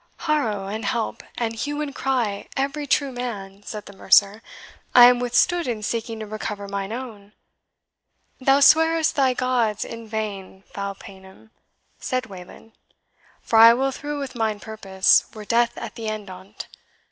"Haro 0.25 0.65
and 0.65 0.83
help, 0.83 1.21
and 1.37 1.53
hue 1.55 1.79
and 1.79 1.93
cry, 1.93 2.47
every 2.57 2.87
true 2.87 3.11
man!" 3.11 3.61
said 3.61 3.85
the 3.85 3.93
mercer. 3.93 4.41
"I 4.95 5.05
am 5.05 5.19
withstood 5.19 5.67
in 5.67 5.83
seeking 5.83 6.19
to 6.21 6.25
recover 6.25 6.67
mine 6.67 6.91
own." 6.91 7.33
"Thou 8.39 8.61
swearest 8.61 9.15
thy 9.15 9.35
gods 9.35 9.85
in 9.85 10.07
vain, 10.07 10.63
foul 10.73 10.95
paynim," 10.95 11.51
said 11.99 12.25
Wayland, 12.25 12.71
"for 13.43 13.59
I 13.59 13.75
will 13.75 13.91
through 13.91 14.19
with 14.19 14.33
mine 14.33 14.59
purpose 14.59 15.25
were 15.35 15.45
death 15.45 15.77
at 15.77 15.93
the 15.93 16.07
end 16.07 16.31
on't. 16.31 16.65